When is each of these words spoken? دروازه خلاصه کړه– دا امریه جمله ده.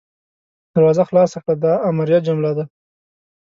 دروازه 0.73 1.03
خلاصه 1.09 1.37
کړه– 1.43 1.55
دا 1.63 1.73
امریه 1.89 2.19
جمله 2.27 2.51
ده. 2.57 2.65